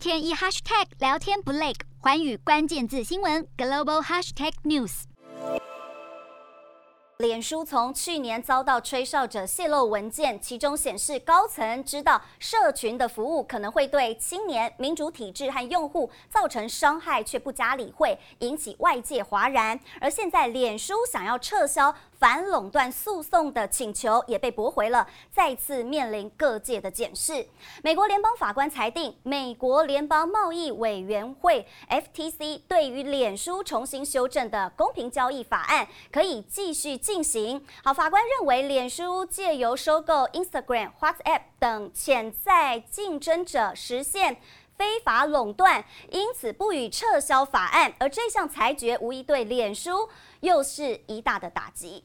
[0.00, 5.02] 天一 hashtag 聊天不累，环宇关键字新闻 global hashtag news。
[7.18, 19.78] 脸书从去年遭到吹哨者泄露文件，其中显示高层知道社群的服务可能会对青年、民主体制和用户造成伤害，却不加理会，引起外界哗然。
[20.00, 27.48] 而现在，脸书想要撤销反垄断诉讼的请求也被驳回了，再次面临各界的检视。
[27.82, 37.64] 美国联邦法官裁定，美国联邦贸易委员会 （FTC） 对于脸书重新修正的公平交易法案可以继续进行。
[37.82, 44.36] 好，法官认为，脸书借由收购 Instagram、WhatsApp 等潜在竞争者实现
[44.76, 47.94] 非法垄断，因此不予撤销法案。
[47.98, 50.06] 而这项裁决无疑对脸书
[50.40, 52.04] 又是一大的打击。